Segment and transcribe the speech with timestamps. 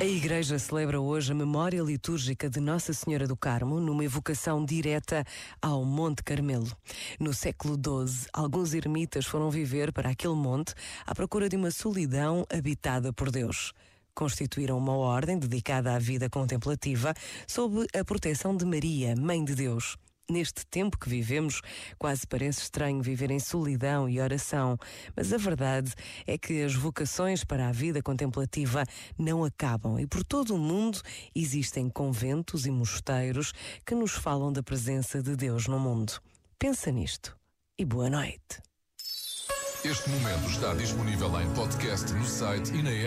[0.00, 5.26] A Igreja celebra hoje a memória litúrgica de Nossa Senhora do Carmo, numa evocação direta
[5.60, 6.74] ao Monte Carmelo.
[7.20, 10.72] No século XII, alguns ermitas foram viver para aquele monte
[11.06, 13.74] à procura de uma solidão habitada por Deus.
[14.14, 17.12] Constituíram uma ordem dedicada à vida contemplativa
[17.46, 19.98] sob a proteção de Maria, Mãe de Deus.
[20.30, 21.60] Neste tempo que vivemos,
[21.98, 24.78] quase parece estranho viver em solidão e oração,
[25.16, 25.92] mas a verdade
[26.24, 28.84] é que as vocações para a vida contemplativa
[29.18, 31.00] não acabam e por todo o mundo
[31.34, 33.52] existem conventos e mosteiros
[33.84, 36.12] que nos falam da presença de Deus no mundo.
[36.56, 37.36] Pensa nisto
[37.76, 38.62] e boa noite.
[39.84, 43.00] Este momento está disponível em podcast no site e na.